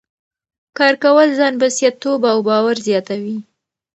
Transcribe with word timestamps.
کار 0.77 0.93
کول 1.03 1.29
ځان 1.39 1.53
بسیا 1.61 1.89
توب 2.01 2.21
او 2.31 2.39
باور 2.47 2.75
زیاتوي. 2.87 3.37